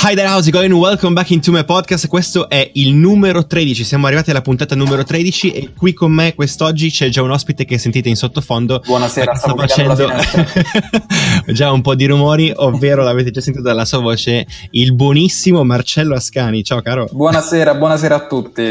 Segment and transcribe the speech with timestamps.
[0.00, 0.72] Hi there, how's it going?
[0.72, 2.06] Welcome back into my podcast.
[2.06, 3.82] Questo è il numero 13.
[3.82, 7.64] Siamo arrivati alla puntata numero 13 e qui con me quest'oggi c'è già un ospite
[7.64, 8.80] che sentite in sottofondo.
[8.86, 9.96] Buonasera, sta facendo
[11.52, 16.14] già un po' di rumori, ovvero l'avete già sentito dalla sua voce, il buonissimo Marcello
[16.14, 16.62] Ascani.
[16.62, 17.08] Ciao caro.
[17.10, 18.62] Buonasera, buonasera a tutti.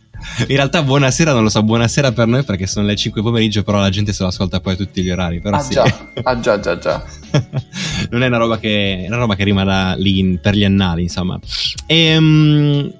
[0.48, 3.78] In realtà buonasera non lo so, buonasera per noi perché sono le 5 pomeriggio, però
[3.78, 5.40] la gente se lo ascolta poi a tutti gli orari.
[5.40, 5.74] Però ah, sì.
[5.74, 5.84] già,
[6.22, 7.04] ah già, già, già.
[8.10, 11.38] non è una roba che, una roba che rimarrà lì in, per gli annali, insomma.
[11.86, 12.92] E, um,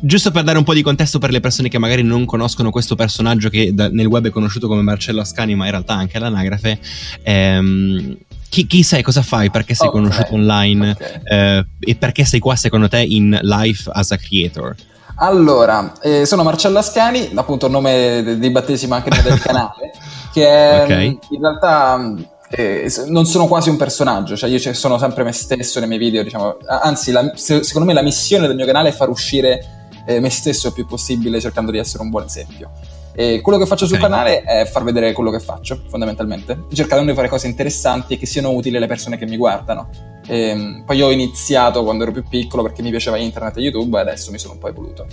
[0.00, 2.94] giusto per dare un po' di contesto per le persone che magari non conoscono questo
[2.94, 6.78] personaggio che da, nel web è conosciuto come Marcello Ascani, ma in realtà anche all'anagrafe.
[7.22, 8.16] Ehm,
[8.48, 10.00] chi, chi, sei, cosa fai, perché sei okay.
[10.00, 11.20] conosciuto online okay.
[11.24, 14.74] eh, e perché sei qua secondo te in life as a creator?
[15.16, 19.92] Allora, eh, sono Marcello Ascani, appunto il nome di battesimo anche del canale,
[20.32, 21.18] che è, okay.
[21.30, 22.14] in realtà
[22.48, 26.22] eh, non sono quasi un personaggio, cioè io sono sempre me stesso nei miei video,
[26.22, 30.30] diciamo, anzi la, secondo me la missione del mio canale è far uscire eh, me
[30.30, 32.70] stesso il più possibile cercando di essere un buon esempio.
[33.14, 33.98] E quello che faccio okay.
[33.98, 38.18] sul canale è far vedere quello che faccio, fondamentalmente, cercando di fare cose interessanti e
[38.18, 39.88] che siano utili alle persone che mi guardano.
[40.26, 43.98] E, ehm, poi ho iniziato quando ero più piccolo perché mi piaceva internet e YouTube
[43.98, 45.06] e adesso mi sono un po' evoluto.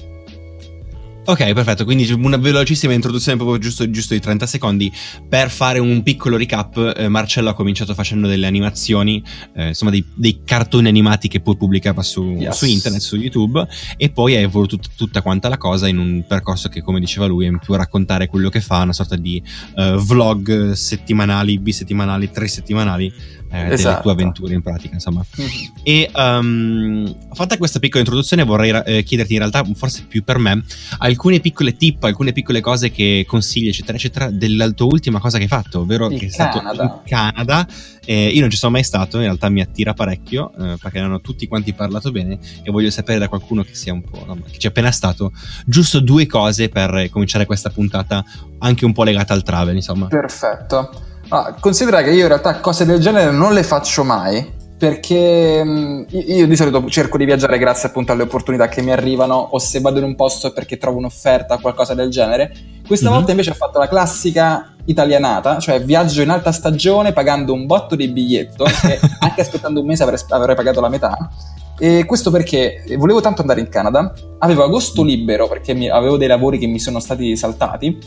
[1.29, 4.91] Ok, perfetto, quindi una velocissima introduzione proprio giusto, giusto di 30 secondi
[5.27, 6.95] per fare un piccolo recap.
[6.97, 11.55] Eh, Marcello ha cominciato facendo delle animazioni, eh, insomma dei, dei, cartoni animati che poi
[11.55, 12.57] pubblicava su, yes.
[12.57, 13.63] su, internet, su YouTube
[13.95, 17.27] e poi ha evoluto tut, tutta quanta la cosa in un percorso che come diceva
[17.27, 19.39] lui è più raccontare quello che fa, una sorta di
[19.75, 23.13] uh, vlog settimanali, bisettimanali, tre settimanali
[23.51, 23.89] eh, esatto.
[23.89, 25.25] delle tue avventure in pratica, insomma.
[25.39, 25.49] Mm-hmm.
[25.83, 30.63] E um, fatta questa piccola introduzione, vorrei eh, chiederti in realtà, forse più per me,
[30.99, 35.43] alcune piccole tip, alcune piccole cose che consigli, eccetera, eccetera, della tua ultima cosa che
[35.43, 37.67] hai fatto, ovvero il che è stato in Canada.
[38.05, 41.05] Eh, io non ci sono mai stato, in realtà mi attira parecchio, eh, perché ne
[41.05, 44.35] hanno tutti quanti parlato bene e voglio sapere da qualcuno che sia un po', no,
[44.49, 45.31] che ci è appena stato,
[45.65, 48.23] giusto due cose per cominciare questa puntata,
[48.59, 50.07] anche un po' legata al travel, insomma.
[50.07, 51.08] Perfetto.
[51.29, 56.03] Ah, considera che io in realtà cose del genere non le faccio mai perché mm,
[56.07, 59.81] io di solito cerco di viaggiare grazie appunto alle opportunità che mi arrivano o se
[59.81, 62.51] vado in un posto è perché trovo un'offerta o qualcosa del genere.
[62.87, 63.15] Questa mm-hmm.
[63.17, 67.95] volta invece ho fatto la classica italianata, cioè viaggio in alta stagione pagando un botto
[67.95, 71.29] di biglietto e anche aspettando un mese avrei, avrei pagato la metà.
[71.77, 76.27] E questo perché volevo tanto andare in Canada, avevo agosto libero perché mi, avevo dei
[76.27, 77.97] lavori che mi sono stati saltati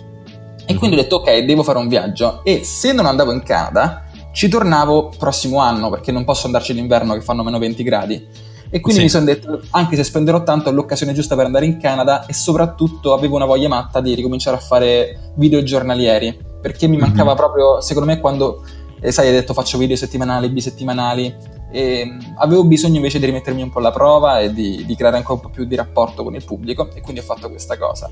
[0.66, 4.04] e quindi ho detto ok, devo fare un viaggio e se non andavo in Canada
[4.32, 8.26] ci tornavo prossimo anno perché non posso andarci d'inverno che fanno meno 20 gradi.
[8.74, 9.04] E quindi sì.
[9.04, 12.32] mi sono detto, anche se spenderò tanto, è l'occasione giusta per andare in Canada e
[12.32, 17.36] soprattutto avevo una voglia matta di ricominciare a fare video giornalieri, perché mi mancava mm-hmm.
[17.36, 18.64] proprio, secondo me, quando,
[18.98, 21.34] eh, sai, hai detto faccio video settimanali, bisettimanali,
[21.70, 25.18] e mm, avevo bisogno invece di rimettermi un po' alla prova e di, di creare
[25.18, 28.10] anche un po' più di rapporto con il pubblico e quindi ho fatto questa cosa.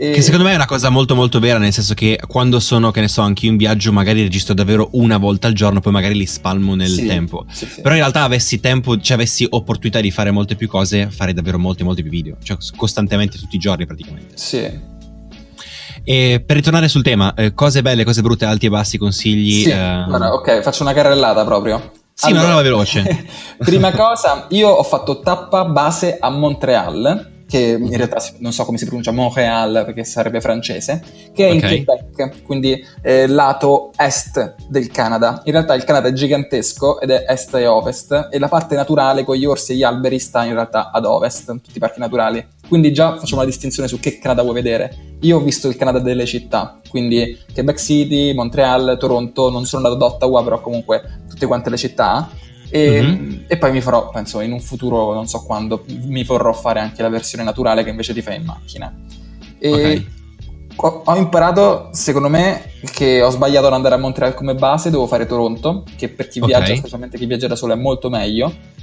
[0.00, 0.12] E...
[0.12, 3.02] Che secondo me è una cosa molto molto vera, nel senso che quando sono, che
[3.02, 6.14] ne so, anche io in viaggio, magari registro davvero una volta al giorno, poi magari
[6.14, 7.44] li spalmo nel sì, tempo.
[7.50, 7.82] Sì, sì.
[7.82, 11.58] Però in realtà avessi tempo, cioè avessi opportunità di fare molte più cose, farei davvero
[11.58, 14.38] molti molti più video, cioè costantemente tutti i giorni praticamente.
[14.38, 14.88] Sì.
[16.02, 19.64] E per ritornare sul tema, eh, cose belle, cose brutte, alti e bassi, consigli.
[19.64, 19.76] Sì, eh...
[19.76, 21.92] allora, ok, faccio una carrellata proprio.
[22.14, 23.26] Sì, allora, ma non veloce.
[23.58, 28.78] prima cosa, io ho fatto tappa base a Montreal che in realtà non so come
[28.78, 31.02] si pronuncia Montréal perché sarebbe francese,
[31.34, 31.78] che è okay.
[31.78, 35.42] in Quebec, quindi eh, lato est del Canada.
[35.46, 39.24] In realtà il Canada è gigantesco ed è est e ovest e la parte naturale
[39.24, 42.46] con gli orsi e gli alberi sta in realtà ad ovest, tutti i parchi naturali.
[42.68, 45.16] Quindi già facciamo una distinzione su che Canada vuoi vedere.
[45.22, 50.04] Io ho visto il Canada delle città, quindi Quebec City, Montreal, Toronto, non sono andato
[50.04, 52.30] ad Ottawa, però comunque tutte quante le città
[52.70, 53.40] e, mm-hmm.
[53.46, 57.02] e, poi mi farò, penso in un futuro, non so quando, mi vorrò fare anche
[57.02, 58.94] la versione naturale che invece ti fai in macchina.
[59.58, 60.06] E okay.
[60.76, 65.06] ho, ho, imparato, secondo me, che ho sbagliato ad andare a Montreal come base, devo
[65.06, 66.56] fare Toronto, che per chi okay.
[66.56, 68.78] viaggia, specialmente chi viaggia da solo, è molto meglio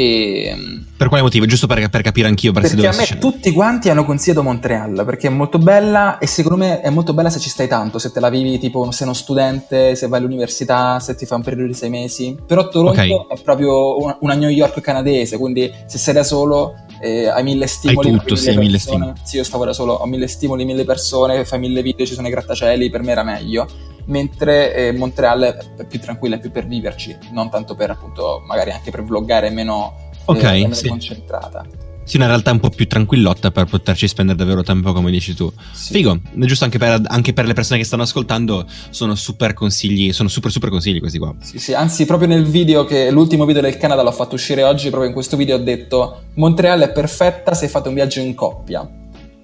[0.00, 0.56] e,
[0.96, 1.44] per quale motivo?
[1.44, 2.52] Giusto per, per capire anch'io.
[2.52, 3.18] Per perché a me scendere.
[3.18, 7.30] tutti quanti hanno consigliato Montreal perché è molto bella e secondo me è molto bella
[7.30, 11.00] se ci stai tanto, se te la vivi tipo sei uno studente, se vai all'università,
[11.00, 12.36] se ti fai un periodo di sei mesi.
[12.46, 13.10] Però Toronto okay.
[13.28, 17.66] è proprio una, una, New York canadese, quindi se sei da solo eh, hai mille
[17.66, 18.10] stimoli.
[18.10, 19.14] Hai tutto, sì, mille stimoli.
[19.24, 22.28] Sì, io stavo da solo, ho mille stimoli, mille persone, fai mille video, ci sono
[22.28, 26.66] i grattacieli, per me era meglio mentre eh, Montreal è più tranquilla, è più per
[26.66, 30.88] viverci, non tanto per appunto magari anche per vloggare meno, okay, eh, meno sì.
[30.88, 31.64] concentrata.
[32.08, 35.52] Sì, una realtà un po' più tranquillotta per poterci spendere davvero tempo, come dici tu.
[35.72, 35.92] Sì.
[35.92, 40.10] Figo, è giusto anche per, anche per le persone che stanno ascoltando, sono super consigli,
[40.14, 41.34] sono super super consigli questi qua.
[41.42, 44.88] Sì, sì, anzi, proprio nel video che l'ultimo video del Canada l'ho fatto uscire oggi,
[44.88, 48.88] proprio in questo video ho detto Montreal è perfetta se fate un viaggio in coppia.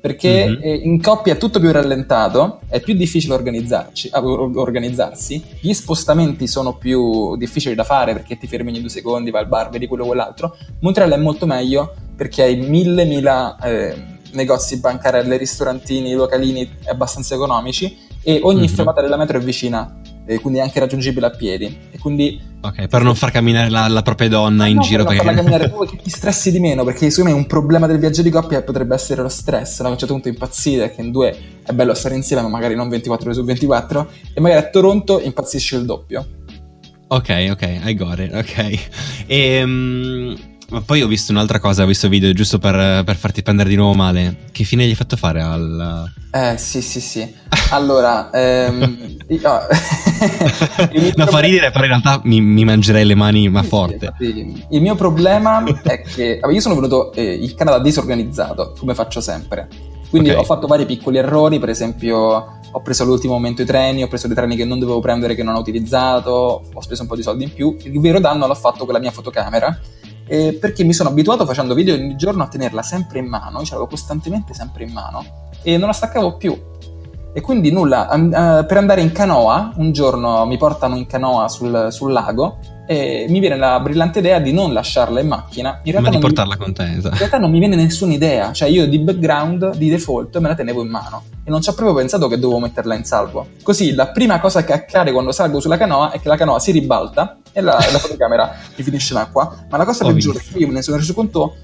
[0.04, 0.58] Perché Mhm.
[0.60, 4.10] eh, in coppia è tutto più rallentato, è più difficile organizzarsi,
[5.60, 9.48] gli spostamenti sono più difficili da fare perché ti fermi ogni due secondi, vai al
[9.48, 10.58] bar, vedi quello o quell'altro.
[10.80, 13.94] Montreal è molto meglio perché hai mille, mila eh,
[14.32, 18.68] negozi, bancarelle, ristorantini, localini abbastanza economici e ogni Mhm.
[18.68, 21.76] fermata della metro è vicina, eh, quindi è anche raggiungibile a piedi.
[21.90, 25.14] E quindi Ok, per non far camminare la, la propria donna in no, giro per
[25.14, 25.24] non perché...
[25.24, 28.22] farla camminare proprio che ti stressi di meno, perché secondo me un problema del viaggio
[28.22, 29.88] di coppia potrebbe essere lo stress, no?
[29.88, 32.88] a un certo punto impazzire, che in due è bello stare insieme, ma magari non
[32.88, 36.26] 24 ore su 24, e magari a Toronto impazzisci il doppio.
[37.08, 38.88] Ok, ok, I got it, ok.
[39.26, 40.34] Ehm,
[40.74, 43.76] ma poi ho visto un'altra cosa, ho visto video giusto per, per farti prendere di
[43.76, 44.46] nuovo male.
[44.50, 46.10] Che fine gli hai fatto fare al...
[46.32, 47.32] Eh, sì, sì, sì.
[47.70, 49.40] Allora, ehm, io-
[51.14, 53.94] no, fa ridere, però in realtà mi, mi mangerei le mani, ma Sì, forte.
[54.06, 58.94] infatti, il mio problema è che vabbè, io sono venuto eh, in Canada disorganizzato, come
[58.94, 59.68] faccio sempre.
[60.10, 60.38] Quindi Ok.
[60.38, 64.26] ho fatto vari piccoli errori, per esempio ho preso all'ultimo momento i treni, ho preso
[64.26, 67.22] dei treni che non dovevo prendere, che non ho utilizzato, ho speso un po' di
[67.22, 67.76] soldi in più.
[67.84, 69.78] Il vero danno l'ho fatto con la mia fotocamera,
[70.26, 73.64] eh, perché mi sono abituato facendo video ogni giorno a tenerla sempre in mano, io
[73.64, 75.24] ce l'avevo costantemente sempre in mano
[75.62, 76.72] e non la staccavo più.
[77.36, 81.88] E quindi nulla, eh, per andare in canoa, un giorno mi portano in canoa sul,
[81.90, 85.81] sul lago e mi viene la brillante idea di non lasciarla in macchina.
[85.84, 87.16] In realtà, Ma di non mi, portarla con te, in esatto.
[87.16, 90.82] realtà non mi viene nessuna idea, cioè io di background, di default, me la tenevo
[90.82, 91.25] in mano.
[91.44, 93.48] E non ci ho proprio pensato che dovevo metterla in salvo.
[93.62, 96.72] Così la prima cosa che accade quando salgo sulla canoa è che la canoa si
[96.72, 100.66] ribalta e la, la fotocamera mi finisce in acqua, ma la cosa peggiore che io
[100.66, 101.56] me ne sono reso conto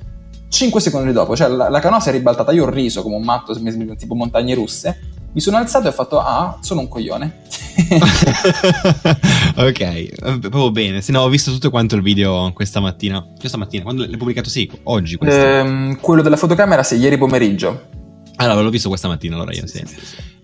[0.49, 3.22] 5 secondi dopo, cioè la, la canoa si è ribaltata, io ho riso come un
[3.22, 3.55] matto,
[3.96, 4.99] tipo montagne russe,
[5.32, 7.43] mi sono alzato e ho fatto, ah, sono un coglione.
[9.56, 11.00] ok, proprio bene.
[11.00, 13.25] Se no, ho visto tutto quanto il video questa mattina.
[13.38, 14.49] Questa mattina, quando l'hai pubblicato?
[14.49, 15.19] Sì, oggi.
[15.21, 17.99] Ehm, quello della fotocamera, sì, ieri pomeriggio.
[18.40, 19.82] Allora, l'ho visto questa mattina, allora io sì.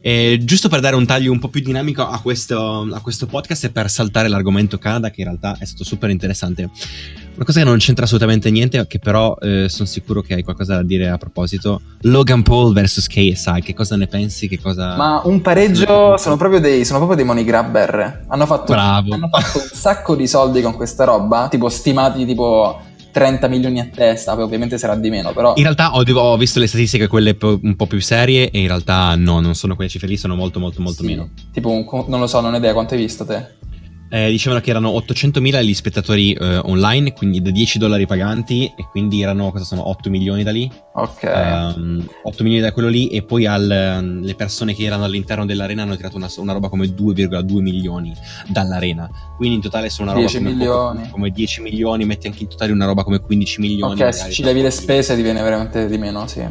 [0.01, 3.65] E giusto per dare un taglio un po' più dinamico a questo, a questo podcast
[3.65, 6.71] e per saltare l'argomento Canada, che in realtà è stato super interessante.
[7.35, 10.77] Una cosa che non c'entra assolutamente niente, che però eh, sono sicuro che hai qualcosa
[10.77, 11.81] da dire a proposito.
[12.03, 14.47] Logan Paul vs KSI, che cosa ne pensi?
[14.47, 14.95] Che cosa...
[14.95, 18.27] Ma un pareggio sono proprio dei, sono proprio dei money grabber.
[18.29, 19.13] Hanno fatto, Bravo.
[19.15, 22.81] hanno fatto un sacco di soldi con questa roba, tipo stimati tipo
[23.17, 25.55] 30 milioni a testa, poi ovviamente sarà di meno, però...
[25.57, 28.67] In realtà ho, ho visto le statistiche, quelle po- un po' più serie, e in
[28.67, 31.31] realtà no, non sono quelle cifre lì, sono molto molto molto Sì, meno.
[31.51, 33.55] Tipo, un non lo so, non ho idea quanto hai visto te.
[34.09, 38.87] Eh, dicevano che erano 800.000 gli spettatori eh, online, quindi da 10 dollari paganti, e
[38.91, 40.71] quindi erano, cosa sono, 8 milioni da lì?
[40.95, 41.23] Ok.
[41.25, 45.45] Ehm, 8 milioni da quello lì, e poi al, ehm, le persone che erano all'interno
[45.45, 48.15] dell'arena hanno tirato una, una roba come 2,2 milioni
[48.47, 49.11] dall'arena.
[49.37, 52.73] Quindi in totale sono una roba 10 come, come 10 milioni, metti anche in totale
[52.73, 54.01] una roba come 15 milioni.
[54.01, 56.45] ok, se ci levi le spese diviene veramente di meno, sì.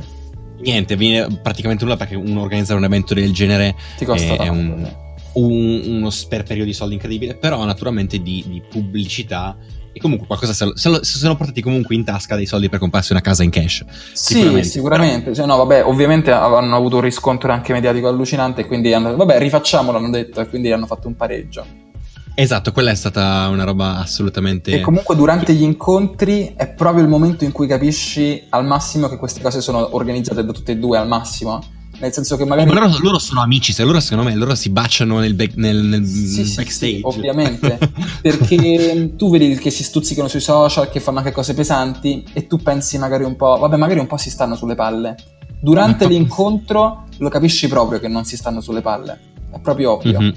[0.59, 4.51] Niente, viene praticamente nulla perché uno organizzare un evento del genere Ti costa è tanto.
[4.51, 5.03] un,
[5.35, 9.55] un- uno sperperio di soldi incredibile, però naturalmente di, di pubblicità
[9.91, 12.67] e comunque qualcosa se lo, se lo- se lo portati comunque in tasca dei soldi
[12.67, 13.85] per comprarsi una casa in cash.
[14.11, 14.67] Sì, Sicuramente.
[14.67, 15.33] sicuramente.
[15.33, 19.15] Cioè, no, vabbè, ovviamente hanno avuto un riscontro anche mediatico allucinante quindi hanno...
[19.15, 21.65] Vabbè, rifacciamolo, hanno detto, e quindi hanno fatto un pareggio.
[22.37, 24.71] Esatto, quella è stata una roba assolutamente...
[24.71, 29.15] E comunque durante gli incontri è proprio il momento in cui capisci al massimo che
[29.15, 31.63] queste cose sono organizzate da tutte e due al massimo.
[31.99, 32.69] Nel senso che magari...
[32.71, 35.83] Ma loro, loro sono amici, se loro secondo me loro si baciano nel, back- nel-
[35.83, 36.69] nel Sì, backstage.
[36.69, 37.77] sì, ovviamente.
[38.21, 42.57] Perché tu vedi che si stuzzicano sui social, che fanno anche cose pesanti e tu
[42.57, 45.15] pensi magari un po', vabbè, magari un po' si stanno sulle palle.
[45.59, 49.19] Durante l'incontro lo capisci proprio che non si stanno sulle palle.
[49.51, 50.19] È proprio ovvio.
[50.19, 50.33] Mhm.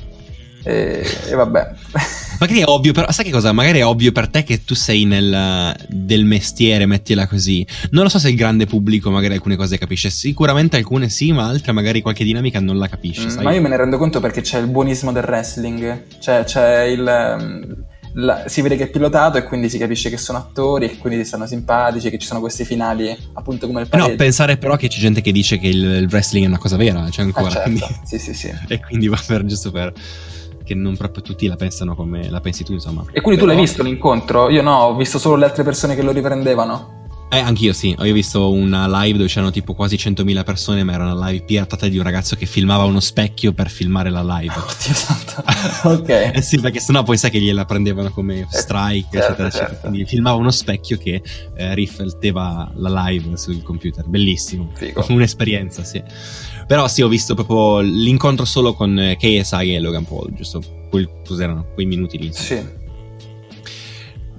[0.68, 1.70] E, e vabbè.
[2.40, 3.50] Magari è ovvio, però sai che cosa?
[3.52, 7.66] Magari è ovvio per te che tu sei nel del mestiere, mettila così.
[7.90, 10.10] Non lo so se il grande pubblico magari alcune cose capisce.
[10.10, 13.26] Sicuramente alcune sì, ma altre magari qualche dinamica non la capisce.
[13.28, 13.42] Mm?
[13.42, 16.04] Ma io me ne rendo conto perché c'è il buonismo del wrestling.
[16.20, 17.06] Cioè, c'è il.
[17.08, 17.84] ehm,
[18.14, 21.24] la- si vede che è pilotato e quindi si capisce che sono attori e quindi
[21.24, 24.22] stanno simpatici, che ci sono questi finali appunto come il Eh No, pareggio.
[24.22, 27.06] pensare però che c'è gente che dice che il, il wrestling è una cosa vera,
[27.10, 27.50] c'è Ah, ancora.
[27.50, 27.62] certo.
[27.70, 28.52] quindi- Sì, sì, sì.
[28.68, 29.92] e quindi va per giusto per
[30.68, 33.04] che non proprio tutti la pensano come la pensi tu, insomma.
[33.10, 34.50] E quindi tu l'hai Però- visto l'incontro?
[34.50, 36.96] Io no, ho visto solo le altre persone che lo riprendevano.
[37.30, 41.12] Eh, anch'io sì, ho visto una live dove c'erano tipo quasi 100.000 persone, ma era
[41.12, 44.54] una live piattata di un ragazzo che filmava uno specchio per filmare la live.
[44.56, 45.44] Oddio santo,
[45.84, 46.08] ok.
[46.36, 49.50] eh sì, perché sennò poi sai che gliela prendevano come strike, certo, eccetera, eccetera.
[49.68, 49.88] certo.
[49.88, 51.22] Quindi filmava uno specchio che
[51.54, 54.06] eh, rifletteva la live sul computer.
[54.06, 54.70] Bellissimo.
[54.72, 55.04] Figo.
[55.10, 56.02] Un'esperienza, sì.
[56.68, 60.62] Però sì, ho visto proprio l'incontro solo con eh, KSI e Logan Paul, giusto?
[60.90, 61.68] Quel, cos'erano?
[61.72, 62.30] Quei minuti lì.
[62.30, 62.62] Sì.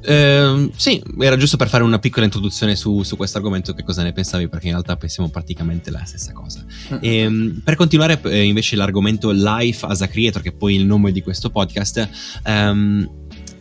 [0.01, 4.03] Ehm, sì, era giusto per fare una piccola introduzione su, su questo argomento, che cosa
[4.03, 6.63] ne pensavi, perché in realtà pensiamo praticamente la stessa cosa.
[6.93, 6.97] Mm.
[7.01, 11.11] Ehm, per continuare eh, invece l'argomento Life as a Creator, che è poi il nome
[11.11, 12.09] di questo podcast,
[12.43, 13.09] ehm,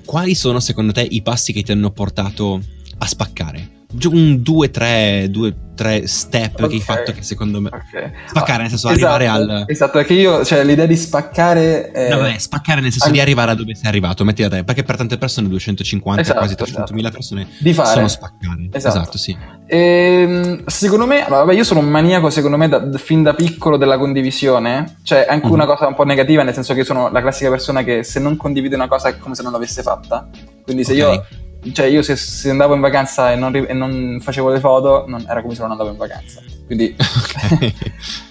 [0.05, 2.61] quali sono secondo te i passi che ti hanno portato
[2.99, 3.77] a spaccare?
[3.91, 7.71] Un due, tre, due, tre step che hai fatto che secondo me...
[7.73, 8.11] Ok.
[8.27, 11.91] Spaccare, nel senso, Esatto, arrivare al- Esatto, perché io, cioè l'idea di spaccare...
[11.93, 14.51] eh, No, vabbè, spaccare nel senso anche- di arrivare a dove sei arrivato, metti da
[14.51, 17.15] te, perché per tante persone, 250, Esatto, quasi 300 mila esatto.
[17.35, 17.89] persone, di fare.
[17.89, 18.69] sono spaccare.
[18.73, 18.99] Esatto.
[18.99, 19.35] esatto sì.
[19.67, 23.97] Ehm, secondo me, vabbè, io sono un maniaco, secondo me, da- fin da piccolo della
[23.97, 24.97] condivisione.
[25.03, 25.53] Cioè, anche Mhm.
[25.53, 28.21] una cosa un po' negativa, nel senso che io sono la classica persona che se
[28.21, 30.29] non condivide una cosa è come se non l'avesse fatta.
[30.63, 30.99] Quindi se Ok.
[30.99, 31.27] io,
[31.73, 35.25] cioè, io se, se andavo in vacanza e non, e non facevo le foto, non-
[35.29, 36.41] era come se non andavo in vacanza.
[36.67, 37.73] Quindi, Ok.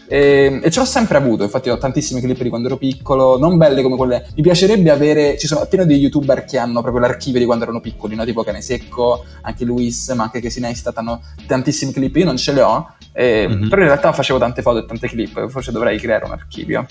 [0.07, 1.43] e, e ce l'ho sempre avuto.
[1.43, 4.27] Infatti, ho tantissimi clip di quando ero piccolo, non belle come quelle.
[4.35, 5.37] Mi piacerebbe avere.
[5.37, 8.23] Ci sono pieno di youtuber che hanno proprio l'archivio di quando erano piccoli, no?
[8.25, 12.15] tipo Cane Secco, anche Luis, ma anche Casey Neistat hanno tantissimi clip.
[12.15, 13.69] Io non ce li ho, eh, Mhm.
[13.69, 15.49] però in realtà facevo tante foto e tante clip.
[15.49, 16.85] Forse dovrei creare un archivio.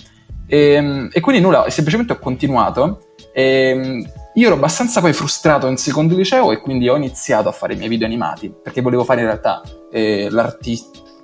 [0.48, 3.06] E, e quindi nulla, semplicemente ho continuato.
[3.32, 4.04] E,
[4.36, 7.76] io ero abbastanza poi frustrato in secondo liceo e quindi ho iniziato a fare i
[7.76, 10.78] miei video animati perché volevo fare in realtà eh, l'arti-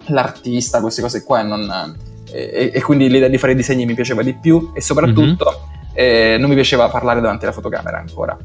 [0.07, 1.97] l'artista, queste cose qua e, non,
[2.33, 6.49] eh, e, quindi l'idea di fare disegni mi piaceva di più e soprattutto eh, non
[6.49, 8.37] mi piaceva parlare davanti alla fotocamera ancora.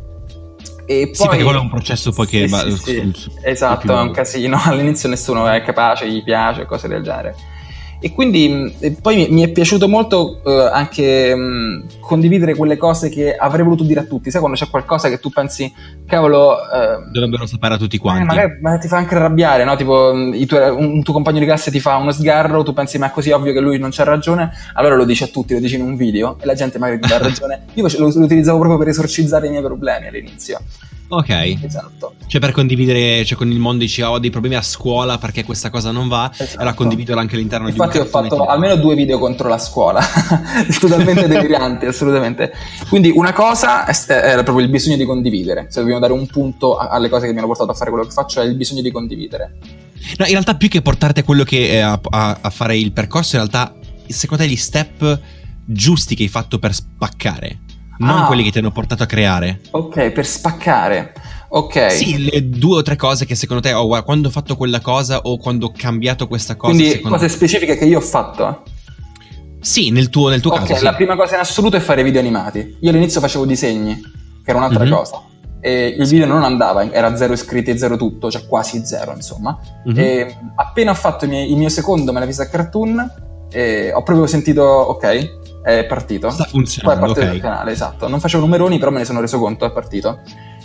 [0.86, 3.12] E poi, Sì, perché quello è un processo poi che Sì, va- sì, sì.
[3.14, 4.60] su- Esatto, è un casino.
[4.66, 7.36] All'inizio nessuno è capace, gli piace, cose del genere.
[8.00, 12.78] E quindi mh, e poi mi, mi è piaciuto molto eh, anche mh, condividere quelle
[12.78, 14.32] cose che avrei voluto dire a tutti.
[14.32, 15.72] Sai quando c'è qualcosa che tu pensi,
[16.08, 18.24] cavolo, eh, Dovrebbero sapere a tutti eh, quanti.
[18.26, 19.76] magari ma ti fa anche arrabbiare, no?
[19.76, 20.12] Tipo,
[20.48, 23.12] tuoi- un, un tuo compagno di classe ti fa uno sgarro, tu pensi, ma è
[23.12, 25.82] così ovvio che lui non c'ha ragione, allora lo dici a tutti, lo dici in
[25.82, 27.66] un video e la gente magari ti dà ragione.
[27.76, 30.60] Io lo, lo utilizzavo proprio per esorcizzare i miei problemi all'inizio.
[31.10, 31.30] Ok.
[31.64, 32.16] Esatto.
[32.28, 35.46] Cioè per condividere, cioè con il mondo dici "Oh, ho dei problemi a scuola perché
[35.46, 36.60] questa cosa non va, Esatto.
[36.60, 39.48] allora condividerla anche all'interno Infatti di ho un cartone fatto tipo- almeno due video contro
[39.48, 40.02] la scuola,
[40.82, 42.54] totalmente deliranti, assolutamente.
[42.88, 45.66] Quindi una cosa era proprio il bisogno di condividere.
[45.70, 48.12] Se dobbiamo dare un punto alle cose che mi hanno portato a fare quello che
[48.12, 49.56] faccio, è il bisogno di condividere.
[50.18, 52.92] No, in realtà più che portarti a quello che è a, a- a fare il
[52.94, 53.76] percorso, in realtà
[54.08, 55.20] secondo te gli step
[55.66, 57.60] giusti che hai fatto per spaccare,
[58.00, 58.26] non Ah.
[58.28, 59.62] quelli che ti hanno portato a creare.
[59.72, 61.14] Ok, per spaccare.
[61.50, 61.92] Ok.
[61.92, 64.82] Sì, le due o tre cose che secondo te, oh, guarda, quando ho fatto quella
[64.82, 68.64] cosa o quando ho cambiato questa cosa, Quindi cose specifiche che io ho fatto.
[69.60, 70.76] Sì, nel tuo, nel tuo ok, caso.
[70.76, 70.84] sì.
[70.84, 72.78] la prima cosa in assoluto è fare video animati.
[72.82, 73.96] Io all'inizio facevo disegni,
[74.44, 74.90] che era un'altra Mhm.
[74.92, 75.22] cosa.
[75.60, 79.58] E il video non andava, era zero iscritti e zero tutto, cioè quasi zero, insomma.
[79.86, 79.98] Mhm.
[80.00, 83.00] E appena ho fatto il mio, il mio secondo Me la vista cartoon,
[83.94, 86.30] ho proprio sentito, ok, è partito.
[86.30, 87.34] Sta Poi è funzionando, partito ok.
[87.34, 88.08] il canale, esatto.
[88.08, 90.20] Non facevo numeroni, però me ne sono reso conto, è partito.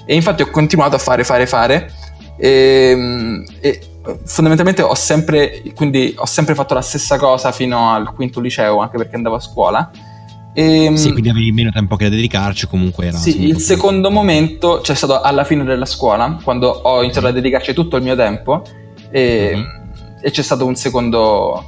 [0.05, 1.91] E infatti ho continuato a fare, fare, fare.
[2.37, 3.81] E, e
[4.25, 8.97] fondamentalmente ho sempre, quindi ho sempre fatto la stessa cosa fino al quinto liceo, anche
[8.97, 9.91] perché andavo a scuola.
[10.55, 13.17] E, Sì, quindi avevi meno tempo che da dedicarci, comunque era...
[13.17, 17.73] sì, il secondo momento c'è stato alla fine della scuola, quando ho iniziato a dedicarci
[17.73, 18.63] tutto il mio tempo,
[19.11, 19.65] e, Mhm.
[20.21, 21.65] e c'è stato un secondo,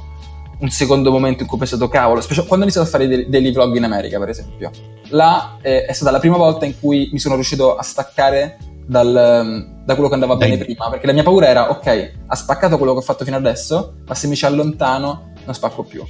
[0.59, 3.51] un secondo momento in cui ho pensato, cavolo, quando ho iniziato a fare dei, dei
[3.51, 4.69] vlog in America, per esempio.
[5.09, 9.73] Là eh, è stata la prima volta in cui mi sono riuscito a staccare dal-
[9.85, 10.49] da quello che andava Dai.
[10.51, 13.37] bene prima, perché la mia paura era, ok, ha spaccato quello che ho fatto fino
[13.37, 16.03] adesso, ma se mi ci allontano non spacco più.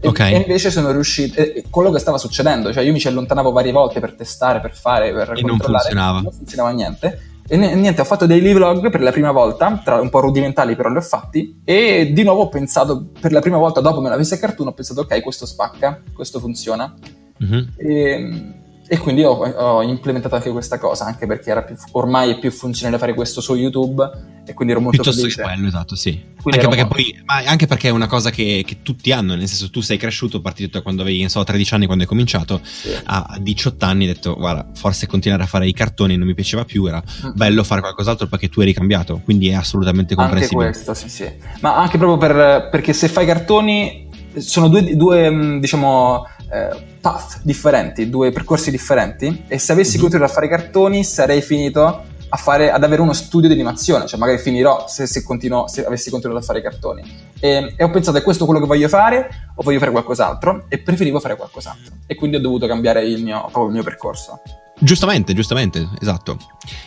[0.00, 0.18] E, Ok.
[0.20, 3.70] e invece sono riuscito, e- quello che stava succedendo, cioè io mi ci allontanavo varie
[3.72, 6.20] volte per testare, per fare, per E non controllare, funzionava.
[6.20, 7.20] non funzionava niente.
[7.48, 10.88] E niente, ho fatto dei vlog per la prima volta, tra un po' rudimentali però
[10.88, 14.16] li ho fatti, e di nuovo ho pensato, per la prima volta dopo me la
[14.16, 16.94] vista cartoon, ho pensato ok, questo spacca, questo funziona,
[17.38, 17.72] Mhm.
[17.76, 18.52] e,
[18.92, 22.50] e quindi ho, ho implementato anche questa cosa, anche perché era più- ormai è più
[22.50, 24.02] funzionale fare questo su YouTube,
[24.44, 25.40] e quindi ero molto Piuttosto felice.
[25.40, 26.22] quello, esatto, sì.
[26.44, 29.70] Anche perché, poi, ma anche perché è una cosa che, che tutti hanno, nel senso
[29.70, 32.90] tu sei cresciuto, partito da quando avevi, so, 13 anni quando hai cominciato, Sì.
[33.04, 36.34] a, a 18 anni hai detto, guarda, forse continuare a fare i cartoni non mi
[36.34, 37.30] piaceva più, era Mm.
[37.34, 40.68] bello fare qualcos'altro perché tu eri cambiato, quindi è assolutamente Anche comprensibile.
[40.70, 41.32] questo, sì, sì.
[41.60, 47.40] Ma anche proprio per- perché se fai cartoni sono due, due, mh, diciamo, eh, path
[47.42, 49.44] differenti, due percorsi differenti.
[49.48, 50.02] E se avessi Mhm.
[50.02, 54.38] continuato a fare cartoni sarei finito fare, ad avere uno studio di animazione, cioè magari
[54.38, 57.02] finirò se, se, continuo, se avessi continuato a fare cartoni.
[57.38, 60.64] E, e, ho pensato, è questo quello che voglio fare o voglio fare qualcos'altro?
[60.68, 61.94] E preferivo fare qualcos'altro.
[62.06, 64.40] E quindi ho dovuto cambiare il mio, il mio percorso.
[64.78, 66.38] Giustamente, giustamente, esatto.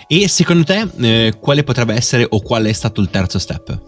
[0.08, 3.82] E secondo te eh, quale potrebbe essere o qual è stato il terzo step?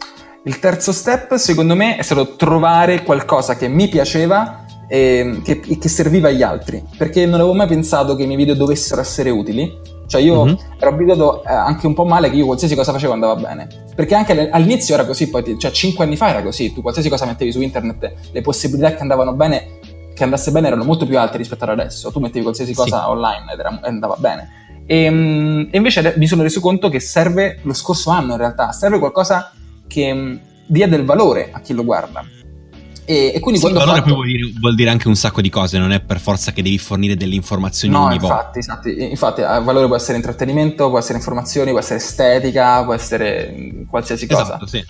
[0.43, 5.89] Il terzo step, secondo me, è stato trovare qualcosa che mi piaceva e che, che
[5.89, 6.83] serviva agli altri.
[6.97, 10.55] Perché non avevo mai pensato che i miei video dovessero essere utili cioè io mm-hmm.
[10.79, 13.67] ero abituato eh, anche un po' male che io qualsiasi cosa facevo andava bene.
[13.93, 17.25] Perché anche all'inizio era così, poi cioè 5 anni fa era così, tu qualsiasi cosa
[17.25, 19.79] mettevi su internet, le possibilità che andavano bene,
[20.15, 22.09] che andasse bene erano molto più alte rispetto ad adesso.
[22.11, 23.09] Tu mettevi qualsiasi cosa sì.
[23.09, 24.49] online ed era, andava bene.
[24.85, 28.71] E, ehm, e, invece mi sono reso conto che serve lo scorso anno in realtà,
[28.71, 29.51] serve qualcosa
[29.87, 32.23] che dia del valore a chi lo guarda.
[33.09, 34.13] E, e quindi sì, quando valore fatto...
[34.15, 36.61] poi vuol dire, vuol dire, anche un sacco di cose, non è per forza che
[36.61, 38.57] devi fornire delle informazioni no, ogni infatti.
[38.57, 43.55] Infatti, infatti, il valore può essere intrattenimento, può essere informazioni, può essere estetica, può essere
[43.57, 44.41] mm, qualsiasi cosa.
[44.41, 44.83] Esatto, sì.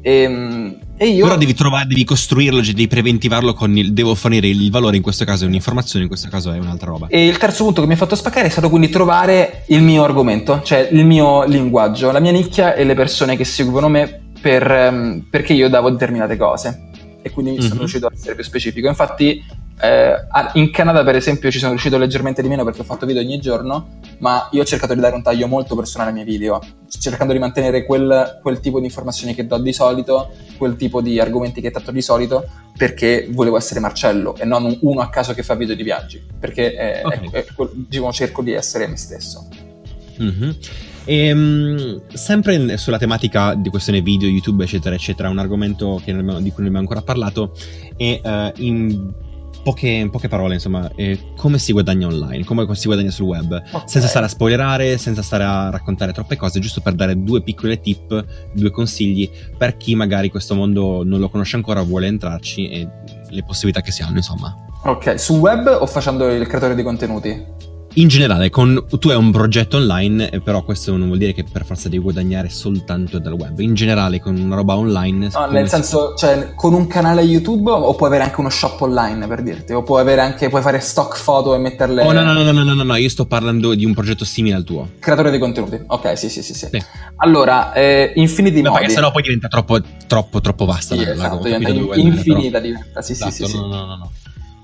[0.00, 1.26] E, ehm, e io...
[1.26, 5.02] Però devi trovare, devi costruirlo, cioè devi preventivarlo con il devo fornire il valore, in
[5.02, 7.08] questo caso è un'informazione, in questo caso è un'altra roba.
[7.08, 10.02] E il terzo punto che mi ha fatto spaccare è stato quindi trovare il mio
[10.02, 14.70] argomento, cioè il mio linguaggio, la mia nicchia e le persone che seguono me per,
[14.70, 16.88] ehm, perché io davo determinate cose
[17.22, 17.60] e quindi mm-hmm.
[17.60, 18.88] sono riuscito a essere più specifico.
[18.88, 19.44] Infatti,
[19.82, 20.14] eh,
[20.54, 23.40] in Canada, per esempio, ci sono riuscito leggermente di meno perché ho fatto video ogni
[23.40, 27.32] giorno, ma io ho cercato di dare un taglio molto personale ai miei video, cercando
[27.32, 31.60] di mantenere quel, quel tipo di informazioni che do di solito, quel tipo di argomenti
[31.60, 35.54] che tratto di solito, perché volevo essere Marcello e non uno a caso che fa
[35.54, 37.30] video di viaggi, perché è, okay.
[37.30, 39.48] è, è, diciamo, cerco di essere me stesso.
[40.20, 40.50] Mm-hmm.
[41.04, 46.50] E, um, sempre sulla tematica di questione video, YouTube, eccetera, eccetera, un argomento abbiamo, di
[46.50, 47.52] cui non abbiamo ancora parlato
[47.96, 49.12] è uh, in
[49.62, 53.52] poche, in poche, parole, insomma, eh, come si guadagna online, come si guadagna sul web,
[53.52, 53.82] okay.
[53.86, 57.80] senza stare a spoilerare, senza stare a raccontare troppe cose, giusto per dare due piccole
[57.80, 62.88] tip, due consigli per chi magari questo mondo non lo conosce ancora, vuole entrarci e
[63.28, 64.54] le possibilità che si hanno, insomma.
[64.84, 67.68] Ok, sul web o facendo il creatore di contenuti?
[67.94, 71.42] In generale, con, tu hai un progetto online, eh, però questo non vuol dire che
[71.42, 73.58] per forza devi guadagnare soltanto dal web.
[73.58, 75.28] In generale, con una roba online.
[75.32, 76.24] No, nel senso, si...
[76.24, 79.82] cioè, con un canale YouTube o puoi avere anche uno shop online per dirti, o
[79.82, 82.04] puoi avere anche, puoi fare stock foto e metterle.
[82.04, 84.54] Oh, no, no, no, no, no, no, no, io sto parlando di un progetto simile
[84.54, 84.90] al tuo.
[85.00, 85.80] Creatore di contenuti.
[85.84, 86.54] Ok, sì, sì, sì.
[86.54, 86.68] sì.
[86.70, 86.84] sì.
[87.16, 88.82] Allora, eh, infiniti no, modi.
[88.82, 90.94] perché sennò poi diventa troppo, troppo, troppo vasta.
[90.94, 93.02] Sì, la, esatto, la, diventa infinita, diventa.
[93.02, 94.10] Sì, esatto, sì, sì, no, no, no, no.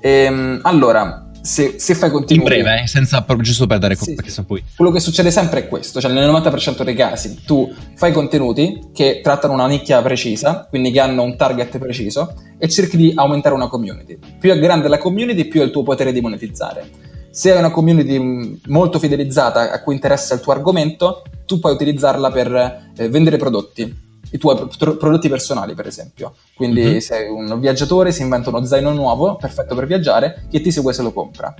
[0.01, 2.35] Ehm, allora se, se, fai contenuti...
[2.35, 4.63] In breve, eh, senza, giusto per dare sì, perché sono poi...
[4.75, 9.21] Quello che succede sempre è questo, cioè nel 90% dei casi tu fai contenuti che
[9.23, 13.69] trattano una nicchia precisa, quindi che hanno un target preciso, e cerchi di aumentare una
[13.69, 14.19] community.
[14.39, 16.91] Più è grande la community, più è il tuo potere di monetizzare.
[17.31, 22.31] Se hai una community molto fidelizzata a cui interessa il tuo argomento, tu puoi utilizzarla
[22.31, 26.35] per eh, vendere prodotti i tuoi prodotti personali, per esempio.
[26.55, 26.99] Quindi mm-hmm.
[26.99, 31.03] sei un viaggiatore, si inventa uno zaino nuovo, perfetto per viaggiare, chi ti segue se
[31.03, 31.55] lo compra.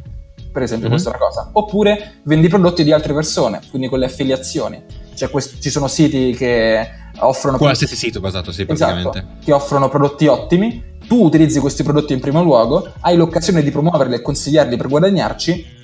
[0.53, 0.97] Per esempio, mm-hmm.
[0.97, 1.51] questa è una cosa.
[1.53, 4.83] Oppure vendi prodotti di altre persone, quindi con le affiliazioni.
[5.15, 7.59] Cioè, quest- ci sono siti che offrono...
[7.59, 9.19] Qualsiasi sito basato, sì, praticamente.
[9.19, 10.95] Esatto, che offrono prodotti ottimi.
[11.07, 15.76] Tu utilizzi questi prodotti in primo luogo, hai l'occasione di promuoverli e consigliarli per guadagnarci,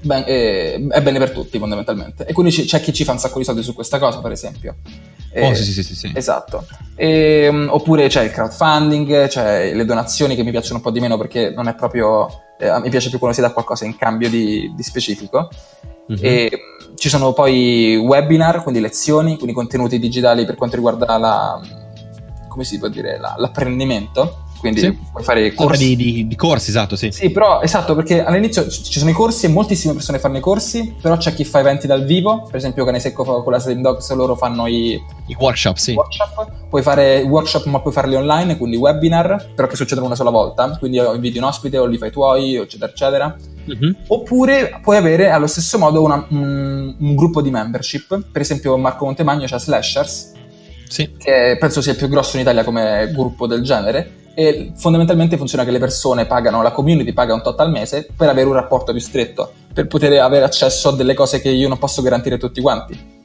[0.00, 2.26] ben, eh, è bene per tutti fondamentalmente.
[2.26, 4.76] E quindi c'è chi ci fa un sacco di soldi su questa cosa, per esempio.
[5.34, 6.12] Oh, sì, sì, sì, sì.
[6.14, 6.66] Esatto.
[6.96, 11.00] E, um, oppure c'è il crowdfunding, c'è le donazioni che mi piacciono un po' di
[11.00, 12.28] meno perché non è proprio...
[12.58, 15.48] Eh, mi piace più quando si dà qualcosa in cambio di, di specifico.
[16.10, 16.24] Mm-hmm.
[16.24, 21.60] E um, ci sono poi webinar, quindi lezioni, quindi contenuti digitali per quanto riguarda la...
[22.48, 23.18] come si può dire?
[23.18, 24.98] La, l'apprendimento quindi sì.
[25.12, 25.94] puoi fare corsi.
[25.94, 27.10] Di, di, di, corsi, esatto, sì.
[27.10, 30.94] Sì, però esatto, perché all'inizio ci sono i corsi e moltissime persone fanno i corsi,
[31.00, 34.12] però c'è chi fa eventi dal vivo, per esempio Cane Secco con la Slim Dogs,
[34.12, 35.94] loro fanno i, I workshop, sì.
[35.94, 36.66] Workshop.
[36.68, 40.76] Puoi fare workshop, ma puoi farli online, quindi webinar, però che succedono una sola volta,
[40.78, 43.36] quindi inviti un ospite o li fai tuoi, eccetera, eccetera.
[43.68, 43.92] Mm-hmm.
[44.08, 49.04] Oppure puoi avere allo stesso modo una, un, un, gruppo di membership, per esempio Marco
[49.04, 50.32] Montemagno c'ha Slashers,
[50.88, 51.10] sì.
[51.18, 55.64] che penso sia il più grosso in Italia come gruppo del genere, e fondamentalmente funziona
[55.64, 58.92] che le persone pagano, la community paga un tot al mese per avere un rapporto
[58.92, 62.38] più stretto, per poter avere accesso a delle cose che io non posso garantire a
[62.38, 63.16] tutti quanti.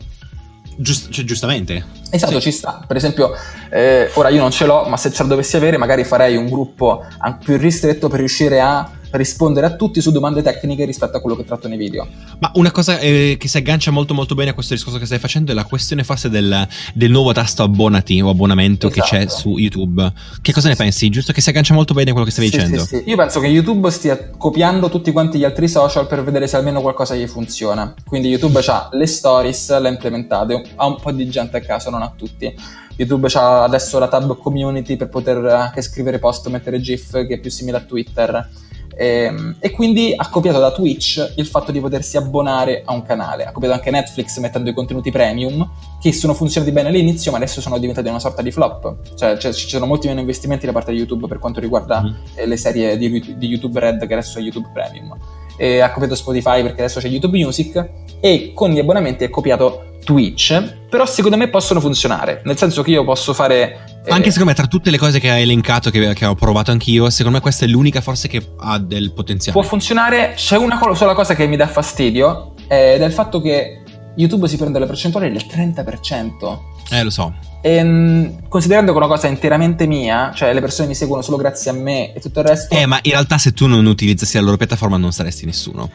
[0.75, 1.85] Giust- cioè, giustamente.
[2.09, 2.41] Esatto, sì.
[2.41, 2.83] ci sta.
[2.85, 3.31] Per esempio,
[3.69, 6.47] eh, ora io non ce l'ho, ma se ce la dovessi avere, magari farei un
[6.47, 7.05] gruppo
[7.43, 11.43] più ristretto per riuscire a rispondere a tutti su domande tecniche rispetto a quello che
[11.45, 12.07] tratto nei video.
[12.39, 15.19] Ma una cosa eh, che si aggancia molto molto bene a questo discorso che stai
[15.19, 19.01] facendo è la questione forse del, del nuovo tasto abbonati o abbonamento esatto.
[19.01, 19.39] che c'è esatto.
[19.39, 20.11] su YouTube.
[20.41, 21.09] Che cosa ne pensi?
[21.09, 22.79] Giusto che si aggancia molto bene a quello che stavi sì, dicendo.
[22.83, 23.03] Sì, sì.
[23.05, 26.81] Io penso che YouTube stia copiando tutti quanti gli altri social per vedere se almeno
[26.81, 27.93] qualcosa gli funziona.
[28.05, 31.89] Quindi YouTube ha le stories, le ha implementate, ha un po' di gente a caso,
[31.89, 32.53] non a tutti.
[32.95, 37.39] YouTube ha adesso la tab community per poter anche scrivere post, mettere GIF che è
[37.39, 38.49] più simile a Twitter.
[38.95, 43.03] E, ehm, e, quindi ha copiato da Twitch il fatto di potersi abbonare a un
[43.03, 43.45] canale.
[43.45, 45.69] Ha copiato anche Netflix mettendo i contenuti premium,
[46.01, 49.15] che sono funzionati bene all'inizio, ma adesso sono diventati una sorta di flop.
[49.15, 52.45] Cioè, cioè ci sono molti meno investimenti da parte di YouTube per quanto riguarda mm.
[52.45, 55.17] le serie di, di, YouTube Red, che adesso è YouTube Premium.
[55.57, 57.89] E ha copiato Spotify perché adesso c'è YouTube Music.
[58.19, 62.91] E con gli abbonamenti ha copiato Twitch, però secondo me possono funzionare, nel senso che
[62.91, 64.01] io posso fare...
[64.05, 66.71] Eh, Anche secondo me tra tutte le cose che hai elencato, che, che, ho provato
[66.71, 69.57] anch'io, secondo me questa è l'unica forse che ha del potenziale.
[69.57, 73.81] Può funzionare, c'è una sola cosa che mi dà fastidio, ed è il fatto che
[74.15, 76.71] YouTube si prende la percentuale del 30%.
[76.91, 77.33] Eh, lo so.
[77.61, 81.37] E, ehm, considerando che è una cosa interamente mia, cioè le persone mi seguono solo
[81.37, 82.75] grazie a me e tutto il resto.
[82.75, 85.89] Eh, ma in realtà se tu non utilizzassi la loro piattaforma non saresti nessuno.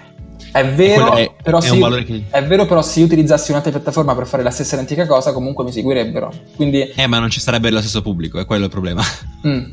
[0.51, 2.25] È vero, è, però è, se che...
[2.31, 5.63] è vero, però se io utilizzassi un'altra piattaforma per fare la stessa identica cosa, comunque
[5.63, 6.33] mi seguirebbero.
[6.57, 6.91] Quindi...
[6.95, 9.03] Eh, ma non ci sarebbe lo stesso pubblico, è quello il problema.
[9.47, 9.65] Mm.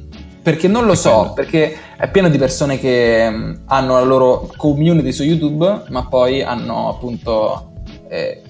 [0.43, 1.33] Perché non lo è so, quello.
[1.33, 6.43] perché è pieno di persone che mm, hanno la loro community su YouTube, ma poi
[6.43, 7.71] hanno appunto
[8.07, 8.43] eh,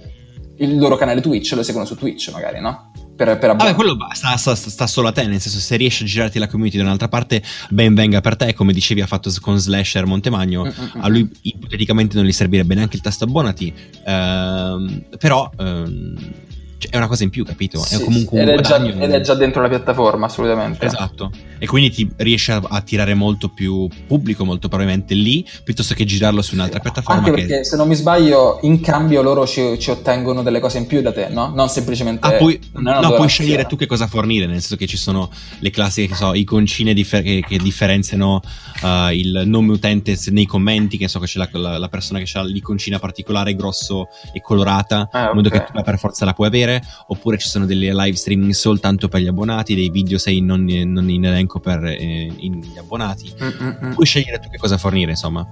[0.58, 2.91] il loro canale Twitch, lo seguono su Twitch magari, no?
[3.15, 6.06] per, per Vabbè, quello sta, sta, sta, solo a te, nel senso se riesci a
[6.06, 9.58] girarti la community da un'altra parte, ben venga per te, come dicevi ha fatto con
[9.58, 11.02] Slasher Montemagno, Mm-mm.
[11.02, 13.74] a lui ipoteticamente non gli servirebbe neanche il tasto abbonati,
[14.06, 15.50] ehm, però...
[15.58, 16.34] Ehm,
[16.78, 17.80] cioè, è una cosa in più, capito?
[17.80, 20.86] Sì, è comunque ed, è già, ed è già dentro la piattaforma, assolutamente.
[20.86, 21.32] Esatto.
[21.58, 26.41] E quindi ti riesce a attirare molto più pubblico, molto probabilmente lì, piuttosto che girarlo
[26.41, 27.22] su un'altra piattaforma.
[27.22, 30.88] Anche perché, se non mi sbaglio, in cambio loro ci, ci, ottengono delle cose in
[30.88, 31.52] più da te, no?
[31.56, 32.28] Non semplicemente...
[32.28, 35.70] Ah, puoi, no, puoi scegliere tu che cosa fornire, nel senso che ci sono le
[35.70, 38.41] classiche, che so, iconcine differ- che, che, differenziano
[38.82, 42.38] uh, il nome utente nei commenti, che so che c'è la, la, la persona che
[42.38, 46.48] ha l'iconcina particolare, grosso e colorata, ah, in modo che tu per forza la puoi
[46.48, 50.63] avere oppure ci sono delle live streaming soltanto per gli abbonati, dei video sei non,
[50.63, 53.34] non in elenco per eh, gli abbonati.
[53.41, 53.93] Mm-mm.
[53.93, 55.47] Puoi scegliere tu che cosa fornire, insomma.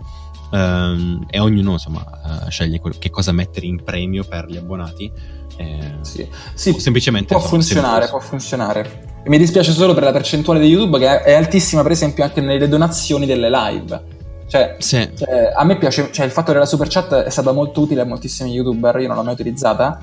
[0.51, 2.05] Um, e ognuno insomma
[2.45, 5.11] uh, sceglie quello, che cosa mettere in premio per gli abbonati.
[5.57, 9.21] Eh, sì, sì semplicemente può funzionare, può funzionare.
[9.25, 12.67] Mi dispiace solo per la percentuale di YouTube che è altissima, per esempio, anche nelle
[12.67, 14.03] donazioni delle live.
[14.47, 15.09] Cioè, sì.
[15.15, 18.05] cioè, a me piace, cioè, il fatto della super chat è stata molto utile a
[18.05, 19.99] moltissimi youtuber, io non l'ho mai utilizzata.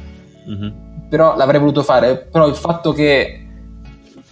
[0.48, 3.44] Mm-hmm però l'avrei voluto fare, però il fatto che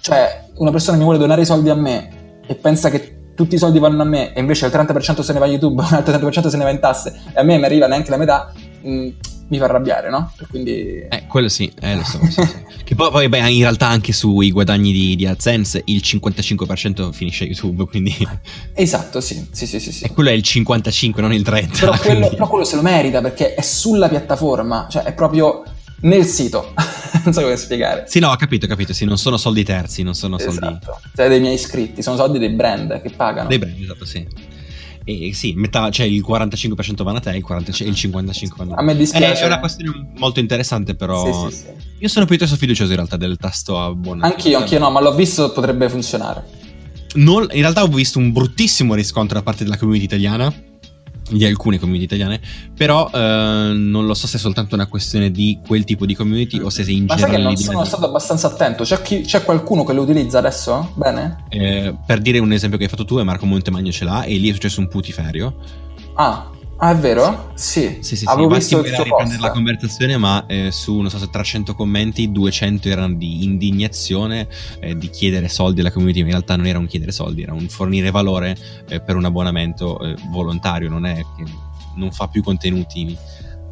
[0.00, 3.58] cioè, una persona mi vuole donare i soldi a me e pensa che tutti i
[3.58, 6.12] soldi vanno a me e invece il 30% se ne va a YouTube, un altro
[6.12, 8.90] 30% se ne va in tasse e a me mi arriva neanche la metà, mh,
[8.90, 9.08] mm,
[9.48, 10.32] mi fa arrabbiare, no?
[10.50, 11.06] Quindi...
[11.08, 12.18] Eh, quello sì, eh, lo so.
[12.28, 12.62] so, so.
[12.84, 17.44] che poi, poi beh, in realtà anche sui guadagni di, di AdSense il 55% finisce
[17.44, 18.14] a YouTube, quindi...
[18.74, 20.04] Esatto, sì, sì, sì, sì, sì.
[20.04, 21.78] E quello è il 55, non il 30.
[21.78, 25.62] Però quello, però quello se lo merita perché è sulla piattaforma, cioè è proprio
[26.00, 26.74] nel sito.
[27.24, 28.04] non so come spiegare.
[28.06, 28.92] Sì, no, ho capito, ho capito.
[28.92, 30.52] Sì, non sono soldi terzi, non sono esatto.
[30.54, 30.78] soldi.
[31.14, 33.48] Cioè, dei miei iscritti, sono soldi dei brand che pagano.
[33.48, 34.26] Dei brand, esatto, sì.
[35.04, 38.82] E sì, metà, cioè il 45% va a te, il, 40, il 55% va a
[38.82, 39.42] me dispiace.
[39.42, 41.48] È una questione molto interessante, però.
[41.48, 41.66] Sì, sì, sì.
[42.00, 44.26] Io sono piuttosto fiducioso in realtà del tasto a buona.
[44.26, 46.44] Anch'io, anch'io no, ma l'ho visto, potrebbe funzionare.
[47.14, 50.52] Non, in realtà ho visto un bruttissimo riscontro da parte della community italiana
[51.30, 52.40] di alcune community italiane,
[52.74, 56.58] però eh, non lo so se è soltanto una questione di quel tipo di community
[56.60, 57.16] o se in Ma generale...
[57.16, 60.38] Ma sai che non sono stato abbastanza attento, c'è, chi, c'è, qualcuno che lo utilizza
[60.38, 60.92] adesso?
[60.94, 61.44] Bene?
[61.48, 64.36] Eh, per dire un esempio che hai fatto tu, è Marco Montemagno ce l'ha e
[64.36, 65.56] lì è successo un putiferio.
[66.14, 67.50] Ah, Ah, è vero?
[67.54, 67.98] Sì.
[68.02, 68.76] Sì, sì, Avevo sì.
[68.76, 73.14] visto tuo riprendere la conversazione, ma eh, su, non so se 300 commenti, 200 erano
[73.14, 74.46] di indignazione,
[74.80, 77.68] eh, di chiedere soldi alla community, in realtà non era un chiedere soldi, era un
[77.68, 78.56] fornire valore
[78.88, 81.44] eh, per un abbonamento eh, volontario, non è che
[81.96, 83.16] non fa più contenuti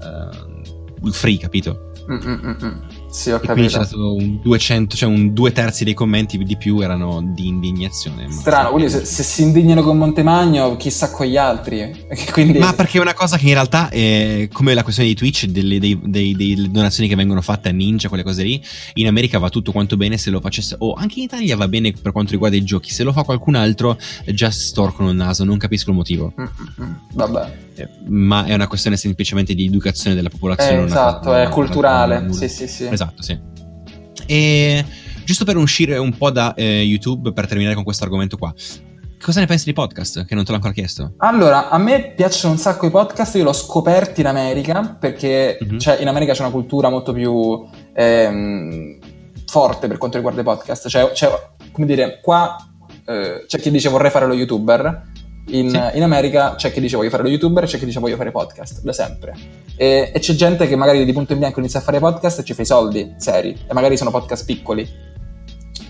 [0.03, 1.93] eh, free, capito?
[2.11, 2.87] Mm-mm-mm.
[3.17, 3.53] Sì, ho capito.
[3.55, 7.49] Quindi c'è stato un 200, cioè un due terzi dei commenti di più erano di
[7.49, 8.31] indignazione.
[8.31, 12.07] Strano, quindi se, se, si indignano con Montemagno, chissà con gli altri.
[12.31, 12.59] quindi...
[12.59, 15.79] Ma perché è una cosa che in realtà è come la questione di Twitch, delle,
[15.79, 18.63] dei, dei, delle, donazioni che vengono fatte a Ninja, quelle cose lì.
[18.95, 21.93] In America va tutto quanto bene se lo facesse, o anche in Italia va bene
[21.93, 22.91] per quanto riguarda i giochi.
[22.91, 26.35] Se lo fa qualcun altro, già storcono il naso, non capisco il motivo.
[26.39, 26.93] Mm-hmm.
[27.15, 27.66] Vabbè.
[27.77, 30.83] Eh, ma è una questione semplicemente di educazione della popolazione.
[30.83, 32.33] Eh, esatto, è culturale.
[32.33, 32.87] Sì, sì, sì.
[32.87, 33.39] Esatto esatto, sì.
[34.27, 34.85] E
[35.25, 38.53] giusto per uscire un po' da eh, YouTube, per terminare con questo argomento qua,
[39.21, 40.25] cosa ne pensi di podcast?
[40.25, 41.15] Che non te l'ho ancora chiesto.
[41.19, 45.79] Allora, a me piacciono un sacco i podcast, io l'ho scoperto in America perché mm-hmm.
[45.79, 48.99] cioè, in America c'è una cultura molto più ehm,
[49.47, 50.89] forte per quanto riguarda i podcast.
[50.89, 51.31] Cioè, cioè
[51.73, 52.57] come dire, qua
[53.05, 55.03] eh, c'è chi dice vorrei fare lo youtuber,
[55.49, 55.97] in, sì.
[55.97, 58.31] in, America c'è chi dice voglio fare lo youtuber e c'è chi dice voglio fare
[58.31, 59.35] podcast, da sempre.
[59.77, 62.45] E, e, c'è gente che magari di punto in bianco inizia a fare podcast e
[62.45, 65.15] ci fa i soldi seri, e magari sono podcast piccoli.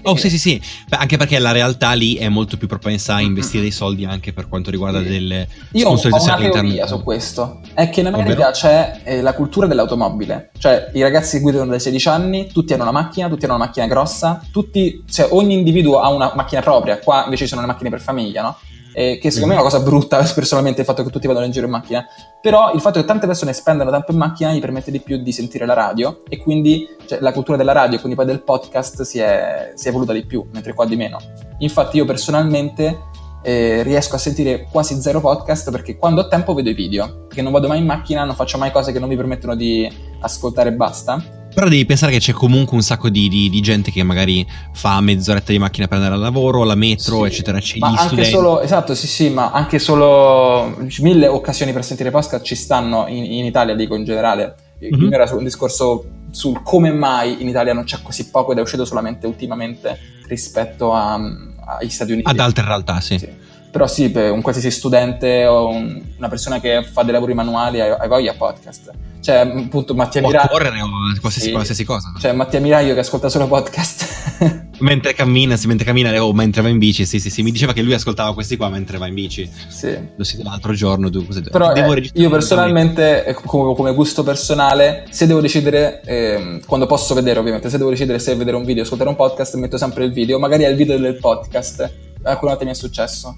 [0.03, 3.21] Oh sì sì sì, Beh, anche perché la realtà lì è molto più propensa a
[3.21, 5.09] investire dei soldi anche per quanto riguarda sì.
[5.09, 8.51] delle Io ho una teoria su questo, è che in America Ovvero?
[8.53, 12.93] c'è eh, la cultura dell'automobile, cioè i ragazzi guidano dai 16 anni, tutti hanno una
[12.93, 17.25] macchina, tutti hanno una macchina grossa, tutti, cioè ogni individuo ha una macchina propria, qua
[17.25, 18.57] invece ci sono le macchine per famiglia, no?
[18.99, 21.53] Eh, che secondo me è una cosa brutta personalmente il fatto che tutti vadano in
[21.53, 22.07] giro in macchina,
[22.41, 25.33] però il fatto che tante persone spendano tempo in macchina gli permette di più di
[25.33, 29.19] sentire la radio e quindi cioè, la cultura della radio quindi poi del podcast si
[29.19, 31.19] è, si è evoluta di più, mentre qua di meno.
[31.59, 33.03] Infatti io personalmente
[33.43, 37.43] eh, riesco a sentire quasi zero podcast perché quando ho tempo vedo i video, perché
[37.43, 39.87] non vado mai in macchina, non faccio mai cose che non mi permettono di
[40.21, 43.91] ascoltare e basta però devi pensare che c'è comunque un sacco di, di, di, gente
[43.91, 47.93] che magari fa mezz'oretta di macchina per andare al lavoro, la metro, sì, eccetera, eccetera.
[47.93, 48.31] Ma anche studenti.
[48.31, 53.25] solo, esatto, sì, sì, ma anche solo mille occasioni per sentire podcast ci stanno in,
[53.25, 54.55] in Italia, dico in generale.
[54.85, 55.11] Mm-hmm.
[55.11, 58.85] Era un discorso sul come mai in Italia non c'è così poco ed è uscito
[58.85, 62.29] solamente ultimamente rispetto agli Stati Uniti.
[62.29, 63.19] Ad altre realtà, sì.
[63.19, 63.29] sì.
[63.77, 67.81] Però sì, per un qualsiasi studente o un, una persona che fa dei lavori manuali
[67.81, 68.93] hai voglia podcast
[69.27, 70.51] cioè, appunto, Mattia Può Miraglio.
[70.51, 70.89] correre o
[71.21, 71.53] qualsiasi, sì.
[71.53, 72.13] qualsiasi, cosa.
[72.17, 74.69] Cioè, Mattia Miraglio che ascolta solo podcast.
[74.79, 77.43] mentre cammina, sì, mentre cammina o mentre va in bici, sì, sì, sì.
[77.43, 79.51] Mi diceva che lui ascoltava questi qua mentre va in bici.
[79.67, 79.99] Sì.
[80.15, 81.11] Lo si l'altro giorno.
[81.11, 86.87] Tu, così, Però eh, io personalmente, come, come, gusto personale, se devo decidere, eh, quando
[86.87, 89.77] posso vedere ovviamente, se devo decidere se vedere un video o ascoltare un podcast, metto
[89.77, 90.39] sempre il video.
[90.39, 91.81] Magari è il video del podcast.
[92.23, 93.37] Alcune volte mi è successo.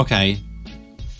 [0.00, 0.38] Ok,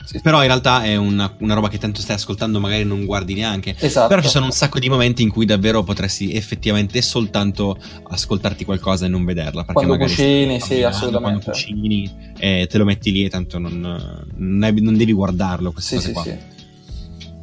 [0.09, 0.21] sì.
[0.23, 3.77] Però in realtà è una, una, roba che tanto stai ascoltando, magari non guardi neanche.
[3.79, 4.09] Esatto.
[4.09, 9.05] Però ci sono un sacco di momenti in cui davvero potresti effettivamente soltanto ascoltarti qualcosa
[9.05, 9.64] e non vederla.
[9.64, 11.51] Perché quando cucini, sì, assolutamente.
[11.51, 13.79] Quando cucini, eh, te lo metti lì e tanto non,
[14.35, 15.73] non, è, non devi guardarlo.
[15.73, 16.38] Queste sì, cose sì, qua.
[16.38, 16.57] Sì.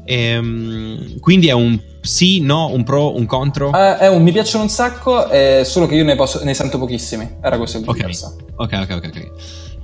[0.08, 3.70] Ehm, quindi è un sì, no, un pro, un contro?
[3.70, 6.80] Uh, è un mi piacciono un sacco, eh, solo che io ne, posso, ne sento
[6.80, 7.38] pochissimi.
[7.42, 8.12] Era questo il okay.
[8.56, 9.32] ok, ok, ok,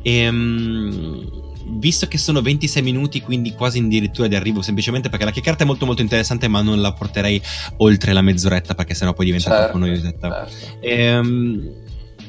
[0.01, 0.05] ok.
[0.05, 5.63] Ehm visto che sono 26 minuti, quindi quasi addirittura di arrivo, semplicemente perché la chiacchierata
[5.63, 7.41] è molto molto interessante, ma non la porterei
[7.77, 10.47] oltre la mezz'oretta perché sennò poi diventa certo, troppo noiosetta.
[10.47, 10.85] Certo.
[10.85, 11.71] Ehm,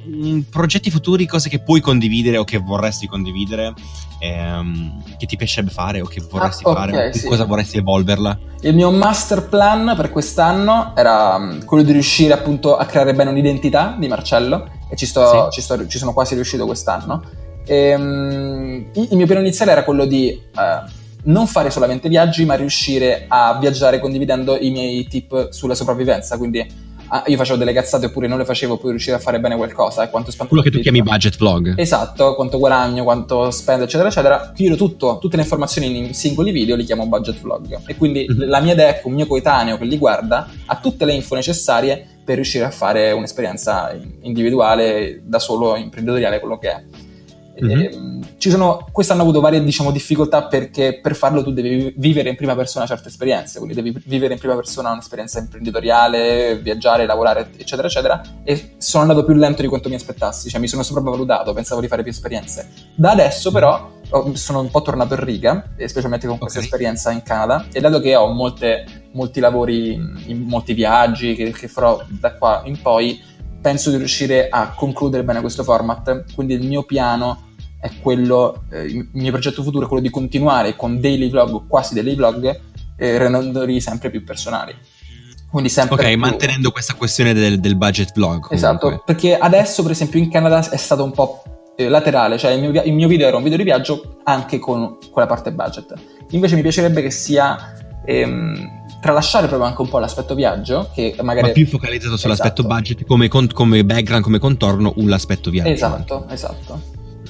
[0.08, 3.72] mm, progetti futuri, cose che puoi condividere o che vorresti condividere,
[4.20, 7.26] ehm, che ti piacerebbe fare o che vorresti ah, okay, fare, sì.
[7.26, 8.38] cosa vorresti evolverla?
[8.62, 13.30] Il mio master plan per quest'anno era mm, quello di riuscire appunto a creare bene
[13.30, 15.60] un'identità di Marcello e ci, sto, sì.
[15.60, 20.04] ci, sto, ci sono quasi riuscito quest'anno e, um, il mio piano iniziale era quello
[20.04, 20.90] di uh,
[21.24, 26.36] non fare solamente viaggi, ma riuscire a viaggiare condividendo i miei tip sulla sopravvivenza.
[26.36, 29.56] Quindi uh, io facevo delle cazzate oppure non le facevo, poi riuscire a fare bene
[29.56, 30.02] qualcosa.
[30.02, 31.74] E quanto quello che tu chiami budget vlog.
[31.78, 34.52] Esatto, quanto guadagno, quanto spendo, eccetera, eccetera.
[34.54, 37.82] Chiudo tutto, tutte le informazioni in singoli video, li chiamo budget vlog.
[37.86, 38.48] E quindi mm-hmm.
[38.48, 42.36] la mia che un mio coetaneo che li guarda ha tutte le info necessarie per
[42.36, 46.82] riuscire a fare un'esperienza individuale, da solo, imprenditoriale, quello che è.
[47.62, 48.22] Mm-hmm.
[48.38, 52.36] ci sono, quest'anno ho avuto varie diciamo, difficoltà perché per farlo tu devi vivere in
[52.36, 57.88] prima persona certe esperienze, quindi devi vivere in prima persona un'esperienza imprenditoriale, viaggiare, lavorare, eccetera,
[57.88, 58.20] eccetera.
[58.42, 61.88] E sono andato più lento di quanto mi aspettassi, cioè mi sono sopravvalutato, pensavo di
[61.88, 62.68] fare più esperienze.
[62.94, 64.00] Da adesso però
[64.34, 66.70] sono un po' tornato in riga, specialmente con questa okay.
[66.70, 69.98] esperienza in Canada, e dato che ho molte, molti lavori,
[70.34, 73.20] molti viaggi che, che farò da qua in poi,
[73.62, 78.84] penso di riuscire a concludere bene questo format, quindi il mio piano è quello, eh,
[78.84, 82.60] il mio progetto futuro è quello di continuare con daily vlog, quasi daily vlog,
[82.96, 84.74] eh, rendendoli sempre più personali.
[85.50, 86.18] Quindi sempre ok, più...
[86.18, 88.40] mantenendo questa questione del, del budget vlog.
[88.40, 88.56] Comunque.
[88.56, 91.42] Esatto, perché adesso per esempio in Canada è stato un po'
[91.76, 94.98] eh, laterale, cioè il mio, il mio, video era un video di viaggio anche con
[95.10, 95.94] quella parte budget.
[96.30, 97.74] Invece mi piacerebbe che sia...
[98.04, 101.48] Ehm, tralasciare proprio anche un po' l'aspetto viaggio, che magari...
[101.48, 102.74] Ma più focalizzato sull'aspetto esatto.
[102.74, 105.70] budget come, con, come, background, come contorno, l'aspetto viaggio.
[105.70, 106.80] Esatto, esatto.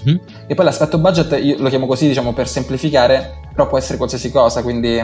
[0.07, 0.19] Mm-hmm.
[0.47, 4.31] E poi l'aspetto budget, io lo chiamo così, diciamo, per semplificare, però può essere qualsiasi
[4.31, 5.01] cosa, quindi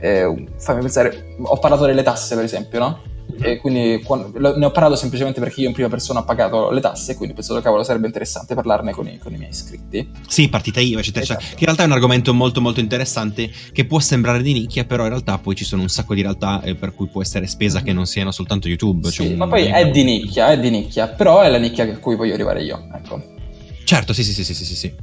[0.00, 3.00] eh, fammi pensare, ho parlato delle tasse per esempio, no?
[3.40, 6.80] E quindi quando, ne ho parlato semplicemente perché io in prima persona ho pagato le
[6.80, 10.10] tasse, quindi ho pensato cavolo sarebbe interessante parlarne con i, con i miei iscritti.
[10.26, 11.40] Sì, partita IVA, eccetera, esatto.
[11.40, 15.04] che in realtà è un argomento molto molto interessante che può sembrare di nicchia, però
[15.04, 17.76] in realtà poi ci sono un sacco di realtà eh, per cui può essere spesa
[17.76, 17.86] mm-hmm.
[17.86, 19.10] che non siano soltanto YouTube.
[19.10, 21.98] Sì, cioè ma poi è di nicchia, è di nicchia, però è la nicchia a
[21.98, 23.38] cui voglio arrivare io, ecco.
[23.84, 24.74] Certo, sì, sì, sì, sì, sì.
[24.76, 24.94] sì.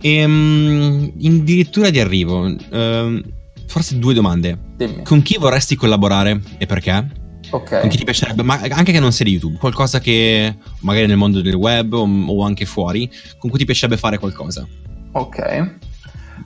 [0.00, 3.22] E, um, addirittura di arrivo, uh,
[3.66, 4.58] forse due domande.
[4.76, 5.02] Dimmi.
[5.02, 7.17] Con chi vorresti collaborare e perché?
[7.50, 7.80] Ok.
[7.80, 11.16] Con chi ti piacerebbe, ma anche che non sia di YouTube, qualcosa che magari nel
[11.16, 14.66] mondo del web o, o anche fuori, con cui ti piacerebbe fare qualcosa.
[15.12, 15.76] Ok.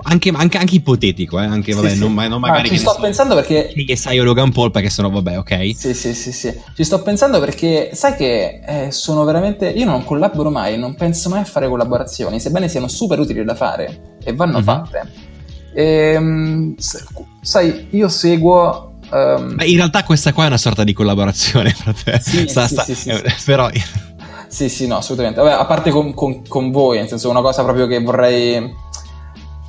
[0.04, 1.44] Anche, anche, anche, ipotetico, eh?
[1.44, 2.68] anche vabbè, sì, non, non magari.
[2.68, 3.72] Ah, ci sto pensando perché.
[3.72, 5.76] Che sai o Logan Paul, perché sennò vabbè, ok.
[5.76, 6.52] Sì, sì, sì, sì.
[6.74, 9.68] Ci sto pensando perché sai che eh, sono veramente.
[9.68, 13.54] Io non collaboro mai, non penso mai a fare collaborazioni, sebbene siano super utili da
[13.54, 14.64] fare e vanno mm-hmm.
[14.64, 15.10] fatte.
[15.74, 16.74] E, um,
[17.40, 22.18] sai, io seguo Um, in realtà questa qua è una sorta di collaborazione tra te.
[22.18, 23.68] Sì, sta, sì, sta, sì, sì, eh, però...
[24.48, 25.40] Sì, sì, no, assolutamente.
[25.40, 28.70] Vabbè, a parte con, con, con, voi, nel senso, una cosa proprio che vorrei...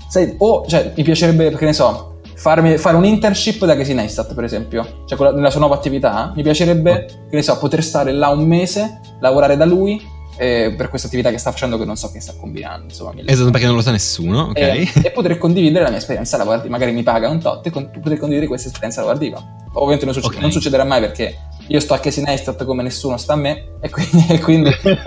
[0.09, 4.33] Sai, o, cioè, mi piacerebbe, che ne so, farmi, fare un internship da Casey Neistat,
[4.33, 5.03] per esempio.
[5.05, 6.33] Cioè, nella sua nuova attività.
[6.35, 10.05] Mi piacerebbe, che ne so, poter stare là un mese, lavorare da lui
[10.37, 12.85] eh, per questa attività che sta facendo che non so che sta combinando.
[12.85, 14.57] Insomma, esatto, perché non lo sa nessuno, ok?
[14.57, 17.89] E, e poter condividere la mia esperienza lavorativa, magari mi paga un tot e con,
[17.91, 19.37] poter condividere questa esperienza lavorativa.
[19.73, 20.41] Ovviamente non, succe- okay.
[20.41, 21.35] non succederà mai perché
[21.67, 24.97] io sto a Casey Neistat come nessuno sta a me e quindi, e quindi eh,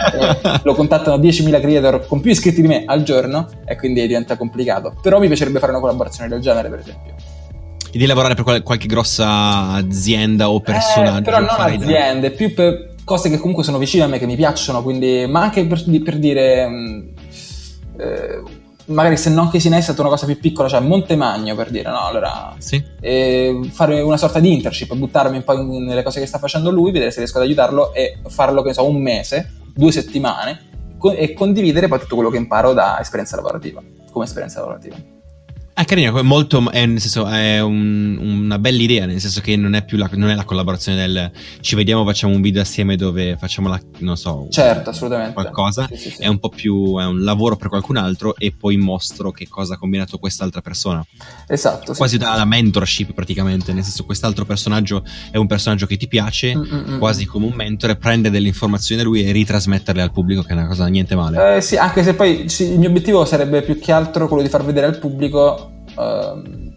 [0.62, 4.95] lo contattano 10.000 creator con più iscritti di me al giorno e quindi diventa complicato.
[5.01, 7.15] Però mi piacerebbe fare una collaborazione del genere, per esempio.
[7.93, 11.19] E di lavorare per qual- qualche grossa azienda o personaggio?
[11.19, 14.35] Eh, però non aziende, più per cose che comunque sono vicine a me, che mi
[14.35, 17.09] piacciono, quindi, ma anche per, per dire, mh,
[17.99, 18.42] eh,
[18.87, 21.88] magari se non che si è stata una cosa più piccola, cioè Montemagno per dire,
[21.88, 22.05] no?
[22.05, 22.83] Allora, sì.
[23.01, 26.90] eh, fare una sorta di internship, buttarmi un po' nelle cose che sta facendo lui,
[26.90, 30.64] vedere se riesco ad aiutarlo e farlo, che ne so, un mese, due settimane
[31.16, 34.97] e condividere poi tutto quello che imparo da esperienza lavorativa, come esperienza lavorativa.
[35.79, 39.57] È carino, è molto, è, nel senso, è un, una bella idea, nel senso che
[39.57, 42.97] non è più la, non è la collaborazione del ci vediamo, facciamo un video assieme
[42.97, 45.35] dove facciamo la, non so, certo, assolutamente.
[45.35, 46.23] qualcosa, sì, sì, sì.
[46.23, 49.75] è un po' più, è un lavoro per qualcun altro e poi mostro che cosa
[49.75, 51.07] ha combinato quest'altra persona.
[51.47, 51.93] Esatto.
[51.93, 56.99] Quasi da mentorship praticamente, nel senso quest'altro personaggio è un personaggio che ti piace, Mm-mm.
[56.99, 60.53] quasi come un mentore, prende delle informazioni da lui e ritrasmetterle al pubblico, che è
[60.55, 61.57] una cosa niente male.
[61.57, 64.65] Eh, sì, anche se poi il mio obiettivo sarebbe più che altro quello di far
[64.65, 65.65] vedere al pubblico
[65.97, 66.75] Uh,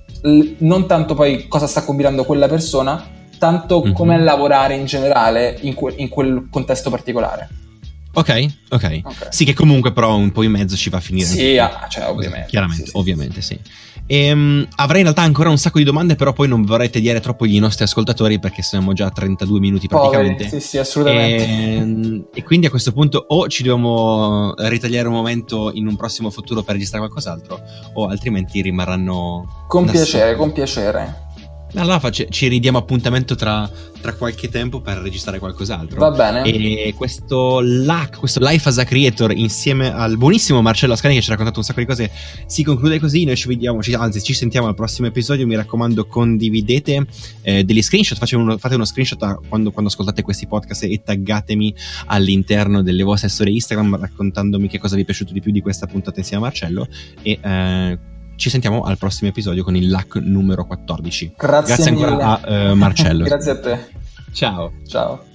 [0.60, 3.94] non tanto poi cosa sta combinando quella persona, tanto mm-hmm.
[3.94, 7.50] come lavorare in generale in, que- in, quel contesto particolare.
[8.14, 9.02] Ok, ok.
[9.04, 9.04] okay.
[9.30, 11.28] Sì, che comunque però un po' in mezzo ci va a finire.
[11.28, 12.48] Sì, ah, cioè, ovviamente.
[12.50, 13.54] Chiaramente, sì, sì, ovviamente, sì.
[13.54, 13.62] E,
[14.10, 17.46] um, avrei in realtà ancora un sacco di domande, però poi non vorrei tediare troppo
[17.46, 20.44] i nostri ascoltatori perché siamo già a 32 minuti praticamente.
[20.46, 21.44] Poveri, sì, sì, assolutamente.
[21.44, 26.30] E, e, quindi a questo punto o ci dobbiamo ritagliare un momento in un prossimo
[26.30, 27.60] futuro per registrare qualcos'altro,
[27.94, 29.66] o altrimenti rimarranno.
[29.68, 31.28] Con piacere, con piacere.
[31.76, 33.70] Allora ci ridiamo appuntamento tra,
[34.02, 36.00] tra, qualche tempo per registrare qualcos'altro.
[36.00, 36.44] Va bene.
[36.44, 41.28] E questo LAC, questo Life as a Creator, insieme al buonissimo Marcello Ascani che ci
[41.28, 42.12] ha raccontato un sacco di cose,
[42.48, 43.24] si conclude così.
[43.24, 45.46] Noi ci vediamo, ci, anzi, ci sentiamo al prossimo episodio.
[45.46, 47.06] Mi raccomando, condividete
[47.44, 48.18] eh, degli screenshot.
[48.32, 51.76] Uno, fate uno screenshot quando, quando, ascoltate questi podcast e taggatemi
[52.08, 55.86] all'interno delle vostre storie Instagram raccontandomi che cosa vi è piaciuto di più di questa
[55.86, 56.88] puntata insieme a Marcello.
[57.22, 61.34] E eh, ci sentiamo al prossimo episodio con il LAC numero 14.
[61.38, 63.26] Grazie, Grazie ancora a uh, Marcello.
[63.28, 63.88] Grazie a te.
[64.32, 64.72] Ciao.
[64.88, 65.29] Ciao.